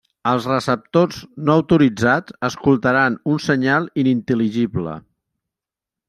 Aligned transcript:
Els 0.29 0.45
receptors 0.51 1.17
no 1.49 1.57
autoritzats 1.61 2.35
escoltaran 2.49 3.17
un 3.33 3.37
senyal 3.49 3.85
inintel·ligible. 4.05 4.95